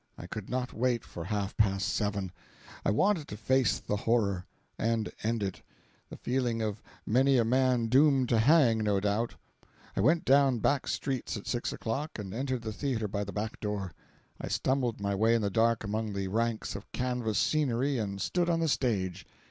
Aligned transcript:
I 0.17 0.25
could 0.25 0.49
not 0.49 0.73
wait 0.73 1.03
for 1.05 1.25
half 1.25 1.55
past 1.57 1.87
seven—I 1.89 2.89
wanted 2.89 3.27
to 3.27 3.37
face 3.37 3.77
the 3.79 3.97
horror, 3.97 4.47
and 4.79 5.11
end 5.21 5.43
it—the 5.43 6.17
feeling 6.17 6.59
of 6.59 6.81
many 7.05 7.37
a 7.37 7.45
man 7.45 7.85
doomed 7.85 8.27
to 8.29 8.39
hang, 8.39 8.79
no 8.79 8.99
doubt. 8.99 9.35
I 9.95 10.01
went 10.01 10.25
down 10.25 10.57
back 10.57 10.87
streets 10.87 11.37
at 11.37 11.45
six 11.45 11.71
o'clock, 11.71 12.17
and 12.17 12.33
entered 12.33 12.63
the 12.63 12.73
theatre 12.73 13.07
by 13.07 13.23
the 13.23 13.31
back 13.31 13.59
door. 13.59 13.91
I 14.39 14.47
stumbled 14.47 14.99
my 14.99 15.13
way 15.13 15.35
in 15.35 15.43
the 15.43 15.51
dark 15.51 15.83
among 15.83 16.13
the 16.13 16.29
ranks 16.29 16.75
of 16.75 16.91
canvas 16.91 17.37
scenery, 17.37 17.99
and 17.99 18.19
stood 18.19 18.49
on 18.49 18.59
the 18.59 18.67
stage. 18.69 19.27